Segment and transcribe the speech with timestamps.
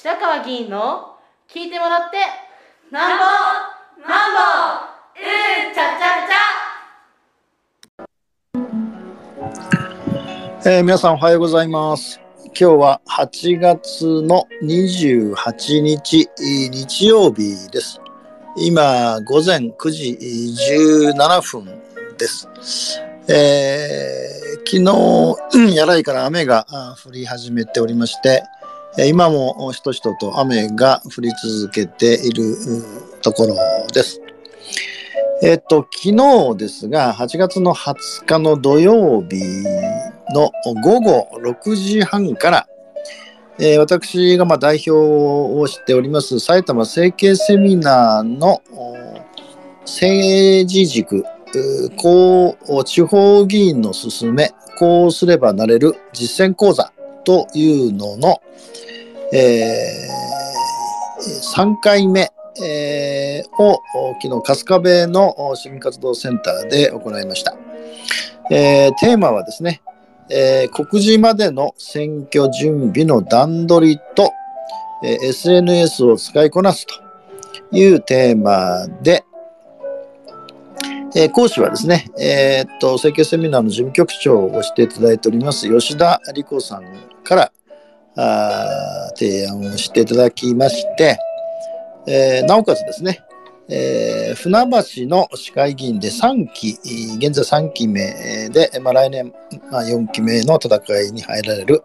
[0.00, 1.16] 白川議員の
[1.52, 2.18] 聞いてもらって
[2.92, 3.24] なんぼ
[4.08, 4.38] なんぼ
[5.18, 10.70] うんちゃちゃちゃ。
[10.70, 12.20] えー、皆さんおはようございます。
[12.44, 18.00] 今日は8月の28日日曜日です。
[18.56, 20.16] 今午前9時
[21.12, 21.64] 17分
[22.16, 22.48] です。
[23.26, 24.78] えー、昨
[25.58, 26.64] 日、やらいから雨が
[27.04, 28.44] 降り始めておりまして、
[28.96, 32.56] 今もしとしとと雨が降り続けている
[33.22, 33.56] ところ
[33.92, 34.20] です。
[35.40, 39.40] えっと、昨日ですが、8月の20日の土曜日
[40.34, 40.50] の
[40.82, 42.68] 午後6時半から、
[43.60, 48.62] えー、私がまあ代表をしております埼玉政経セミナーの
[49.84, 51.24] 政治塾
[51.96, 56.92] こう、地方議員の勧め、こうすればなれる実践講座
[57.28, 58.40] というのの、
[59.34, 62.32] えー、3回目、
[62.64, 63.82] えー、を
[64.22, 67.54] 昨日春日部の市民活動センターで行いました。
[68.50, 69.82] えー、テーマはですね、
[70.30, 74.32] えー、告示までの選挙準備の段取りと、
[75.04, 76.94] えー、SNS を使いこなすと
[77.76, 79.22] いうテーマで、
[81.14, 87.52] えー、講師はですね、えー、っと、政経セミナーの事務局長をしていただいております吉田理子さんから
[88.16, 91.18] あ提案をしていただきまして、
[92.06, 93.20] えー、なおかつですね、
[93.68, 94.64] えー、船
[95.04, 96.78] 橋の市会議員で3期、
[97.18, 99.32] 現在3期目で、まあ、来年、
[99.70, 101.82] まあ、4期目の戦いに入られる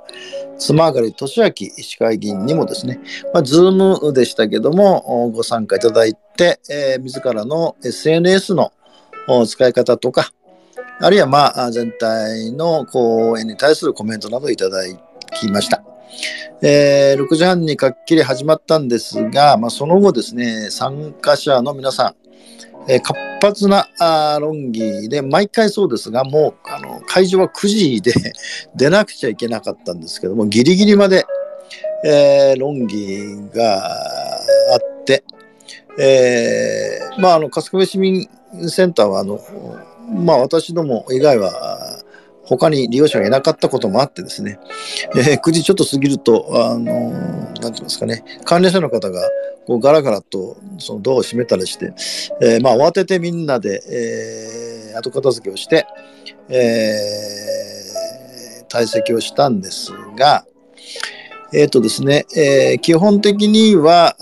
[0.57, 2.99] 妻上俊明市会議員にもですね、
[3.33, 8.71] まあ、ズームでしたけども、ご参加いただいて、えー、自らの SNS の
[9.45, 10.31] 使い方とか、
[10.99, 15.12] あるいはまあ全体の講演に対するコメントなどいただいて
[15.47, 15.83] きました。
[16.61, 22.09] えー、6時半にかっきり始まったんですが、まあ、その後ですね、参加者の皆さ
[22.87, 28.13] ん、えー、活発なあ論議で、毎回そうですが、もうあの会場は9時で
[28.75, 31.25] 出なくちゃいけなかったんですけども、ギリギリまで、
[32.05, 33.19] えー、論議
[33.53, 35.23] があって、
[35.99, 38.27] えー、まあ、あの、春日部市民
[38.67, 39.39] センターは、あの、
[40.09, 42.02] まあ私ども以外は、
[42.45, 44.59] 他に利用者がいなかったこともあってですね、
[45.15, 49.21] えー、9時ちょっと過ぎると、あのなんて言いますかね、関連者の方が
[49.65, 51.93] こうガラガラとそのドアを閉めたりして、
[52.41, 53.81] えー、まあ慌ててみんなで、
[54.91, 55.85] えー、後片付けをして、
[56.49, 60.45] えー、退席をしたんですが、
[61.53, 64.15] えっ、ー、とですね、えー、基本的には、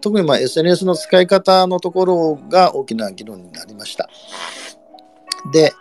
[0.00, 4.08] 特にまあ SNS の使い方のところが大きな議論になりました。
[5.52, 5.72] で、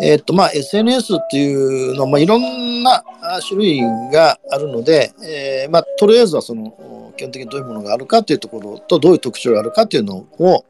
[0.00, 1.54] えっ、とまあ SNS ってい
[1.90, 3.04] うのは、まあ、いろんな
[3.46, 3.80] 種類
[4.10, 10.64] があるので、えー、まあ、とりあえずはその基本的にどういうものがあるかというところとどういう特徴があるかというのを、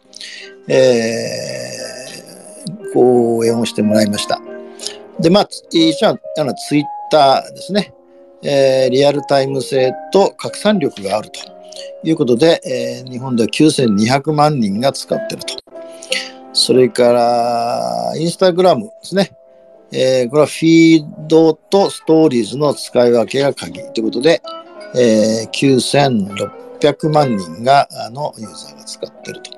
[0.68, 4.40] えー、講演をしてもらいました。
[5.20, 7.94] で、まあ、一番あのツイッターですね、
[8.42, 11.52] えー、リアルタイム性と拡散力があると。
[12.04, 15.61] いうことで、えー、日本では9200万人が使っていると。
[16.64, 19.32] それから、インスタグラムですね。
[19.90, 24.40] えー、これはフィードとストーリーズの使い分けが鍵ということで、
[24.94, 29.50] えー、9600万人が、あの、ユーザーが使ってると。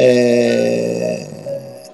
[0.00, 1.88] え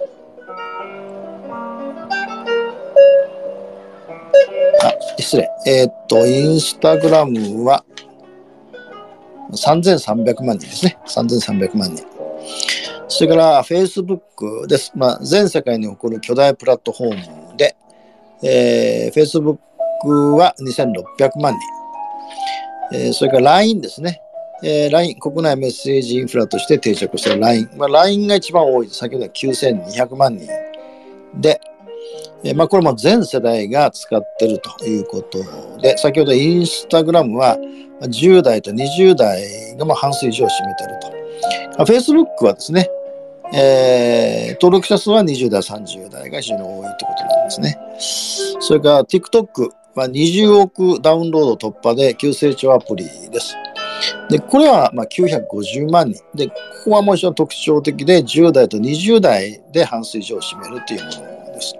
[4.81, 5.50] ー、あ、失礼。
[5.66, 7.84] えー、っと、インスタグラムは、
[9.50, 10.99] 3300万人ですね。
[11.06, 12.03] 3300万人。
[13.14, 14.90] それから Facebook です。
[14.94, 17.76] まあ、全世界に起こる巨大プラットフォームで、
[18.42, 19.58] えー、Facebook
[20.34, 21.54] は2600万
[22.90, 22.98] 人。
[22.98, 24.22] えー、それから LINE ですね。
[24.64, 27.68] えー、LINE、国内メッセージインフラとして定着した LINE。
[27.76, 28.88] まあ、LINE が一番多い。
[28.88, 30.48] 先ほどは9200万人。
[31.34, 31.60] で、
[32.44, 35.38] えまあ、これも全世代が使ってるということ
[35.82, 37.58] で、先ほどインスタグラムは
[38.00, 40.98] 10代と20代がま半数以上を占めてる
[41.76, 41.84] と。
[41.84, 42.88] フェイスブックはですね、
[43.54, 47.78] えー、登録者数は20代、30代が非常に多いということなんですね。
[48.60, 53.54] それから TikTok は20億ダウンロード突破で急成長アプリです。
[54.28, 56.22] で、これはまあ950万人。
[56.34, 56.54] で、こ
[56.84, 61.10] こはもう一度特徴的で、10代と20代で半数以上を占めるというもの
[61.54, 61.75] です。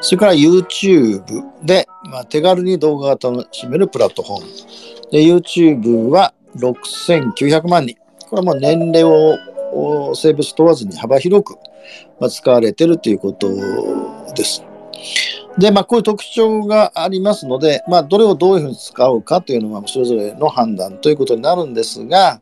[0.00, 1.22] それから YouTube
[1.62, 4.46] で、まあ、手軽に動画が楽しめるプラットフォーム。
[5.12, 7.96] で、YouTube は6900万人。
[8.28, 9.38] これはもう年齢を
[10.14, 11.56] 性別問わずに幅広く、
[12.20, 13.48] まあ、使われているということ
[14.34, 14.64] です。
[15.58, 22.40] で、まあ、こういう特徴がありますので、まあ、どれをどういうふうに使うかというのは、それぞれの判断ということになるんですが、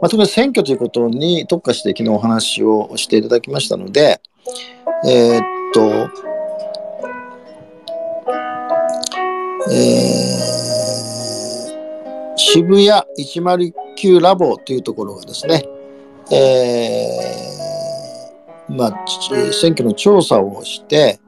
[0.00, 4.20] まあ、特に選挙ということに特化して昨日お話をしていただきましたので、
[5.06, 5.42] えー、っ
[5.72, 6.10] と、
[9.72, 15.64] えー、渋谷109ラボというところがですね、
[16.30, 19.04] えー、まあ、
[19.52, 21.20] 選挙の調査をして、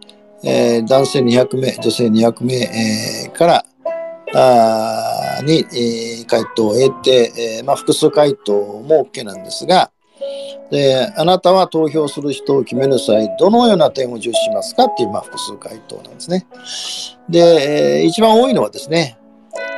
[0.45, 3.65] えー、男性200名、女性200名、えー、から
[4.35, 9.91] あに、えー、回答を得て、えーまあ、複数回答も OK なんですが、
[10.71, 16.47] であなたは投票する人を決める際、どのような点を重視しますかっていう、まあ、複数回答なんですね。
[17.29, 19.19] で、えー、一番多いのはですね、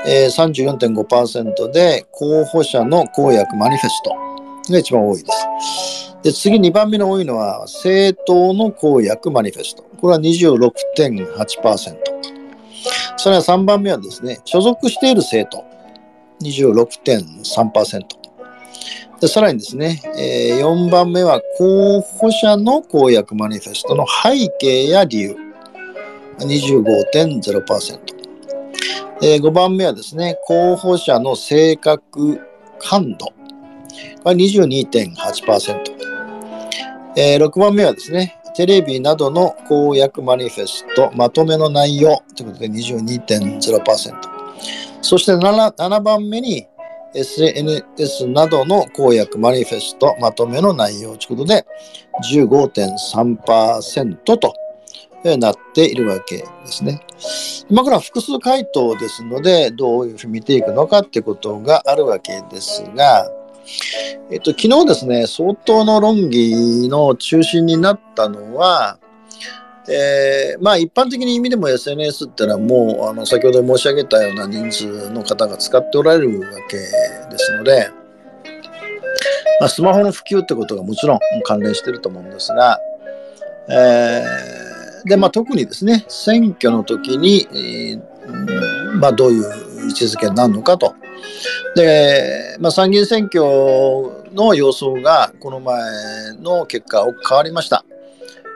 [0.06, 6.16] えー、34.5%で候補者の公約マニフェストが一番多いです。
[6.22, 9.84] で次2番目の多いのは政党の公約マニフェスト。
[10.00, 11.96] これは26.8%。
[13.16, 15.64] それは3番目はですね、所属している政党。
[16.42, 18.02] 26.3%。
[19.20, 25.36] でさらにですね、えー、4番目は候補者の公約マニフェストの背景や理由。
[26.38, 27.98] 25.0%。
[29.22, 32.40] えー、5番目はですね、候補者の性格
[32.78, 33.34] 感度。
[34.22, 35.76] これ22.8%。
[37.16, 44.40] えー、6番目はですね、テレビなどの公約マニフェスト、まとめの内容ということで22.0%。
[45.02, 46.66] そして 7, 7番目に
[47.14, 51.66] SNS などの公約マニフェスト、まとめの内容ということで
[52.32, 54.54] 15.3%と
[55.38, 57.00] なっているわけですね。
[57.68, 63.30] 今から複数回答ですので、どういうふうに見ていくのかってことがあるわけですが、
[64.30, 68.98] えっと、昨日ですね、相当の論議の中心になったのは、
[69.88, 77.90] えー、まあ一般的に意味でも SNS ってのはもうあの先ほど申し上げたような人数の方が使っておられるわけですので、
[79.58, 82.78] まあ、スマホの普及ってことがもちろん関連してると思うんですが、
[83.68, 89.42] えー、でまあ、特にですね選挙の時に、えー、まあ、どういう
[89.88, 90.94] 位置づけになるのかと。
[91.74, 93.42] で、まあ、参議院選挙
[94.32, 97.84] の様相がこの前の結果を変わりました。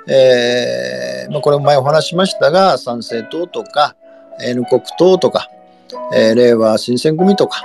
[0.06, 3.96] えー、まあ、これも前お話しましたが、参政党とか、
[4.40, 5.49] N 国党とか、
[6.14, 7.62] えー、令和新選組とか、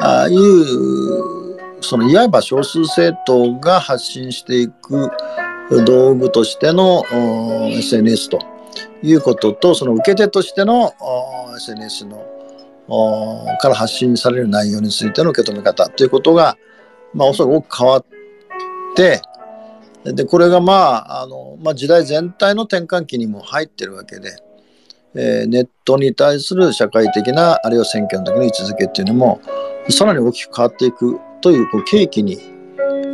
[0.00, 5.10] ああいう、そのいわば少数政党が発信していく
[5.84, 7.04] 道具としての
[7.70, 8.38] SNS と
[9.02, 10.94] いうことと、その受け手としての
[11.56, 12.24] SNS の
[13.58, 16.56] から発信される内容についての受け止め方ということが、
[17.14, 18.04] まあ、おそらく大きく変わっ
[18.94, 19.22] て、
[20.04, 24.36] で、これがまあ、あの、まあ、時代全体の転換期にも入ってるわけで、
[25.14, 29.40] えー、ネットに対する社会的な、あるいは選挙の時の位置づけっていうのも、
[29.88, 32.38] さらに大きく変わっていくというこう契機に、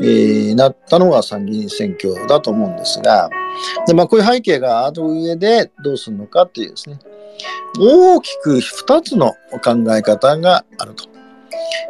[0.02, 3.30] えー、なったのが参議院選挙だと思うんですが、
[3.86, 6.98] でまあ、こういう背景がある上でどうするのかっていうですね、
[7.78, 11.04] 大きく2つの考え方があると。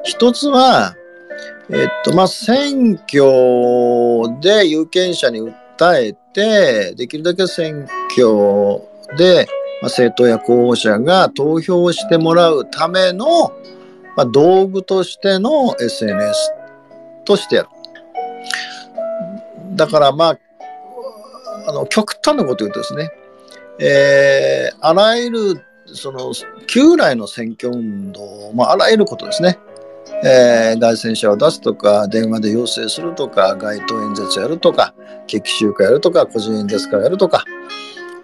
[0.05, 0.95] 一つは、
[1.71, 8.81] えっと、まあ、選挙で有権者に訴えて、できるだけ選挙
[9.17, 9.47] で、
[9.83, 13.51] まあ、政党や候補者が投票してもらうための、
[14.17, 16.53] まあ、道具としての SNS
[17.25, 17.69] としてやる。
[19.79, 20.39] だからまあ、
[21.69, 23.11] あの極端なこと言うとですね、
[23.79, 26.33] えー、あらゆるその
[26.67, 29.59] 旧来の選挙運動、まあ、あらゆることですね、
[30.25, 34.93] えー、街宣車を出すとか電話で要請するとか街頭演説やるとか
[35.29, 37.45] 決起集会やるとか個人演説会やるとか、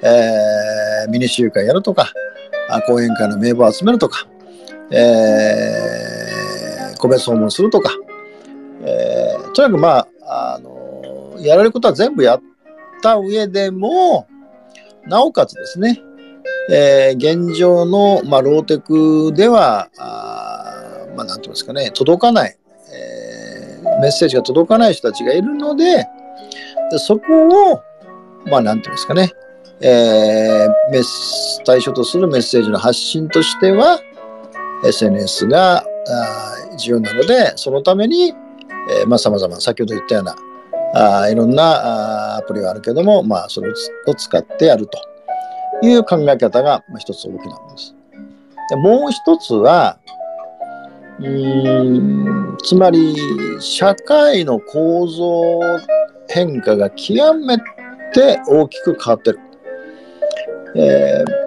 [0.03, 2.13] えー、ミニ集会やるとか
[2.87, 4.27] 講演会の名簿を集めるとか、
[4.91, 7.91] えー、個別訪問するとか、
[8.83, 10.84] えー、とにかくまああの
[11.45, 12.43] やれることは全部やっ
[13.03, 14.27] た上でも
[15.07, 16.01] なおかつですね、
[16.71, 22.57] えー、現状の、まあ、ローテクでは、あまあ、なんていうんですかね、届かない、
[22.93, 26.07] えー、メッセージが届かない人たちがいるので、
[26.91, 27.83] でそこを、
[28.47, 29.33] まあ、なんていうんですかね、
[29.81, 34.01] えー、メス対象とするメッセージの発信としては、
[34.85, 35.85] SNS が
[36.79, 38.35] 重要なので、そのために、
[38.91, 40.37] えー、まあ、様々、先ほど言ったような、
[40.95, 44.99] あいろんなあアプリがあるけども、まあ、それを使ってやると
[45.83, 47.95] いう考え方が、まあ、一つ大きなんです。
[48.71, 49.99] でもう一つは、
[51.21, 53.15] うんつまり
[53.61, 55.61] 社会の構造
[56.29, 57.57] 変化が極め
[58.13, 59.41] て大きく変わってる。
[60.77, 61.45] えー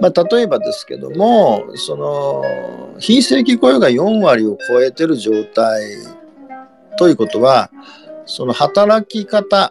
[0.00, 5.82] まあ、例えばですけどもその非正規雇用が4割を超えてる状態
[6.98, 7.70] ということは
[8.28, 9.70] その働き方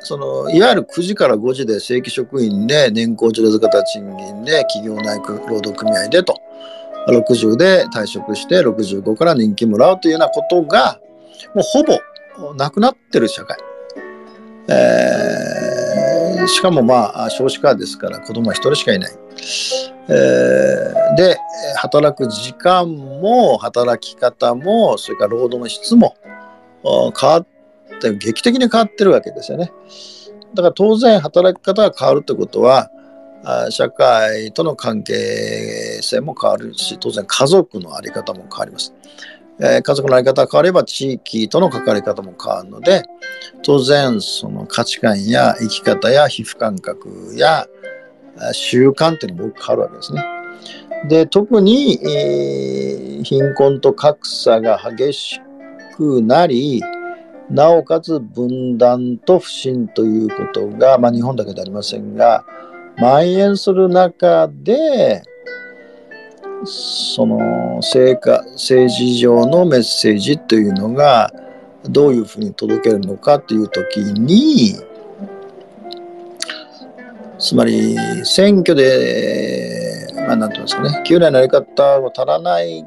[0.00, 6.34] そのいわゆる9時から5時で正規職員で年功序列型賃金で企業内労働組合でと
[7.08, 11.00] 60で退職して65から年金もらうというようなことが
[11.54, 13.56] もうほぼなくなってる社会。
[14.68, 19.12] えー、しかもまあ少子化ですから子供は1人しかいない。
[20.08, 21.38] えー、で
[21.76, 26.16] 働く時間も働き方もそれから労働の質も
[26.82, 27.59] 変わって
[28.18, 29.72] 劇的に変わってるわけですよね。
[30.54, 32.90] だから当然働き方が変わるってことは
[33.70, 38.94] 社会との関係性も変わるし当然家族の在り方も変わります。
[39.62, 43.02] え家族の在り方が変われば地域との関わり方も変わるので
[43.62, 47.66] 当然その価値観や生き方や皮膚感覚や
[48.52, 50.24] 習慣っていうのも変わるわけですね。
[51.08, 55.40] で特に、えー、貧困と格差が激し
[55.96, 56.82] くなり
[57.50, 62.44] なおかつ分断と不信ということが、まあ、日本だけではありませんが
[62.96, 65.22] 蔓延する中で
[66.64, 68.20] その政
[68.52, 71.32] 政治上のメッセージというのが
[71.84, 74.74] どういうふうに届けるのかという時に
[77.38, 82.86] つまり選挙で、まあ、なんて言いますかね、旧来のやり方を足らない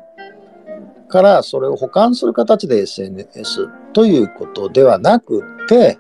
[1.14, 6.00] からそれを補完する形で SNS ということではなくて、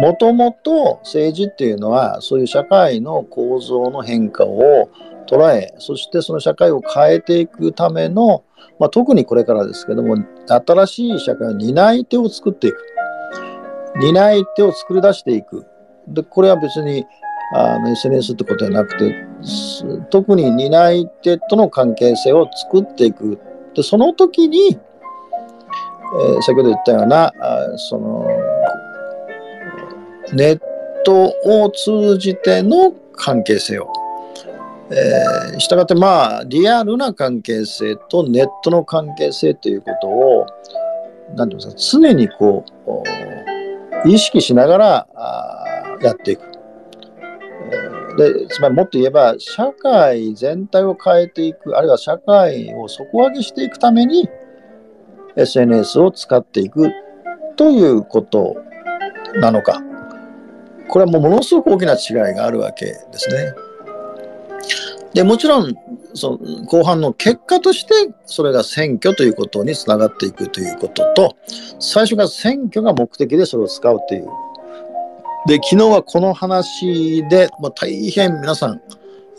[0.00, 4.90] もともと政治っていうのはそういう社会の構造の変化を
[5.28, 8.42] 捉えそしてその社会を変えていくための、
[8.80, 10.16] まあ、特にこれからですけども
[10.48, 12.78] 新しい社会の担い手を作っていく。
[14.00, 15.64] 担い手を作り出していく。
[16.08, 17.06] でこれは別に
[17.54, 19.14] あの SNS ってことじゃなくて
[20.10, 23.38] 特に担い手との関係性を作っていく。
[23.74, 27.32] でその時に、えー、先ほど言ったようなあ
[27.76, 28.26] その
[30.32, 30.60] ネッ
[31.04, 33.92] トを通じての関係性を
[34.90, 40.46] えー、したがってまあリアルな関係性とネットの関係性ということを
[41.34, 42.64] 何て言うんですか常にこ
[44.04, 45.06] う意識しながら
[46.02, 46.53] やっていく。
[48.16, 54.28] でつまりもっと言えば社会全体を変えていくあるいは社会を底上げしていくために
[55.36, 56.90] SNS を使っていく
[57.56, 58.56] ということ
[59.36, 59.82] なのか
[60.88, 63.52] これはもうものすごく大きな違いがあるわけですね。
[65.14, 65.74] でもちろん
[66.14, 71.36] その後半の結果としてそれが選挙ということにつながっていくということと
[71.78, 74.28] 最初が選挙が目的でそれを使うという
[75.46, 78.80] で昨日はこの話で、まあ、大変皆さん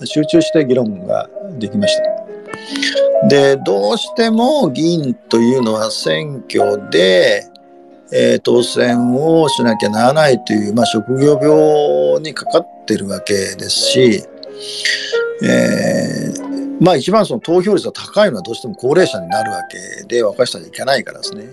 [0.04, 3.28] 集中して議論ができました。
[3.28, 7.44] でどうしても議員というのは選挙で、
[8.12, 14.26] えー、当選をしなきゃならないという、まあ、職業病にかかってるわけですし
[15.44, 16.34] え、
[16.79, 21.46] まあ一番その投票率が高いのはどうしても高齢者になるわけで若い人はいけないからですね。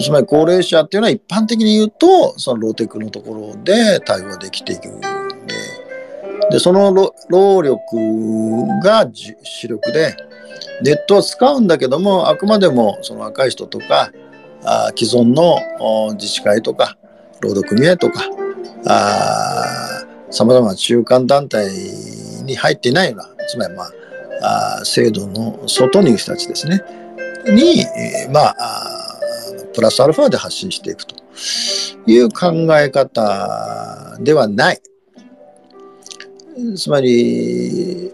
[0.00, 5.08] つまり高齢者っていうのは一般的に言うとそのローテクのところで対応できていくんで
[6.50, 6.92] でその
[7.28, 7.96] 労力
[8.82, 9.08] が
[9.42, 10.14] 主力で
[10.82, 14.12] ネットは使うんだけどもあくまでもその若い人とか
[14.64, 15.58] あ既存の
[16.14, 16.96] 自治会とか
[17.40, 18.22] 労働組合とか
[20.30, 21.68] さまざまな中間団体
[22.44, 23.84] に入っていないような、つまりま
[24.42, 26.82] あ、あ制度の外にいる人たちですね、
[27.46, 27.84] に、
[28.32, 29.20] まあ
[29.74, 31.16] プラスアルファで発信していくと
[32.06, 34.80] いう考え方ではない。
[36.76, 38.12] つまり、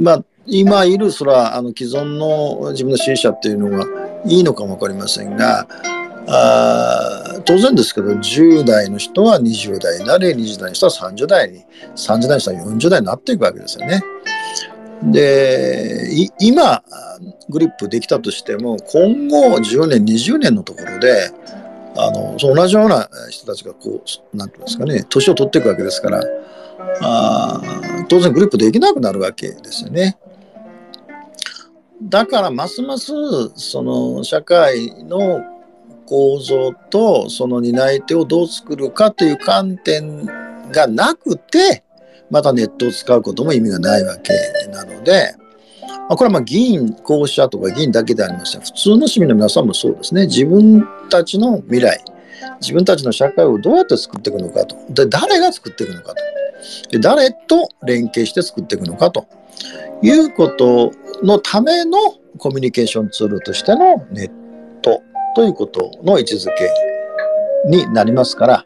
[0.00, 3.84] まあ、今いるそれはあの既存の自分の支持者っていうのが
[4.26, 5.66] いいのかも分かりませんが、
[6.26, 11.64] あ当然ですけど10代の人は20代になり20代の人は30代に
[11.96, 14.02] 30代の人は40代になっていくわけですよね。
[15.02, 16.82] で今
[17.48, 21.30] グリップできたとしても今後10年20年のところで
[21.96, 26.22] あのそ同じような人たちがこう何て言うんですかね年を取っていくわけですから
[27.02, 27.60] あ
[28.08, 30.18] 当然グリップできなくなるわけですよね。
[32.02, 33.12] だからますます
[33.56, 35.42] その社会の
[36.06, 40.24] 構造とその担い手をどう作るかという観点
[40.72, 41.84] がなくて
[42.30, 44.32] またネットを使うことも意味がないわけ
[44.70, 45.34] なので、
[46.08, 50.26] ま、これはま議員候補者とか議員だけでありません普通の市民の皆さんもそうですね。
[50.26, 52.02] 自分たちの未来
[52.60, 54.76] 自分たちの社会をどうやって作っていくのかと。
[54.90, 56.16] で誰が作っていくのかと。
[56.90, 59.26] で誰と連携して作っていくのかと。
[60.02, 61.98] いうことのための
[62.38, 64.30] コミュニケーションツールとしてのネッ
[64.80, 65.02] ト
[65.34, 66.70] ということの位置づけ
[67.68, 68.64] になりますから、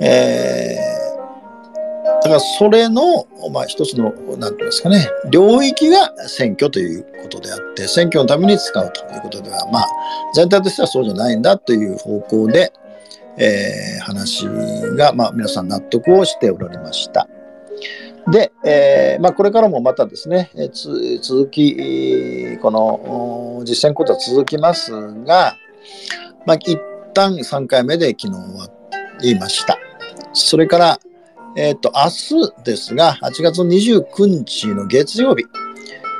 [0.00, 0.89] えー、
[2.22, 9.86] だからそれの、まあ、一つの、なんていうんですかね、領域が選挙ということであって、選挙のために使うということでは、まあ、
[10.34, 12.72] 全体としてはそうじゃないんだという方向で、
[13.38, 14.46] えー、話
[14.96, 17.26] が、まあ、皆さん納得をしておられました。
[18.30, 24.92] で、えーまあ、これからもまたですね、えー、続き、この実践講座続きます
[25.24, 25.56] が、
[26.44, 26.78] まあ、一
[27.14, 28.68] 旦3回目で昨日終わ
[29.22, 29.78] りました。
[30.34, 31.00] それから、
[31.56, 35.44] えっ、ー、と、明日ですが、8月29日の月曜日、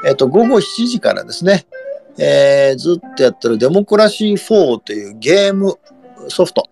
[0.04, 1.66] えっ、ー、と、午後7時からですね、
[2.18, 5.78] えー、ずっとやってるデモクラシー4というゲーム
[6.28, 6.68] ソフト、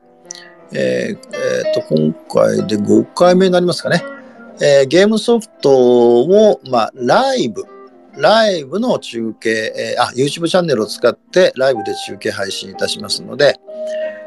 [0.73, 4.03] えーえー、と今回で5回目になりますかね、
[4.61, 7.65] えー、ゲームソフトを、まあ、ライブ、
[8.17, 13.55] ライブの中継、えー、あ、YouTube チャンネルを使ってライブで中継配信いたしますので、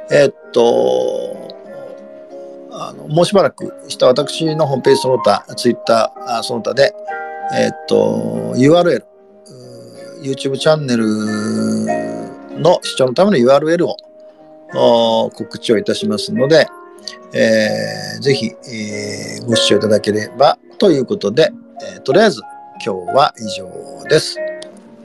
[0.10, 1.21] えー、っと、
[2.72, 6.12] あの、もうしばらくした私のホームページその他、Twitter
[6.44, 6.94] その他で、
[7.54, 9.04] えー、っと、URL、
[10.22, 11.06] YouTube チャンネル
[12.60, 13.86] の視聴のための URL
[14.74, 16.68] を告知をいたしますので、
[17.34, 21.51] えー、ぜひ、えー、ご視聴いただければということで、
[21.96, 22.42] えー、とりあえず
[22.86, 24.50] 今日は以上です。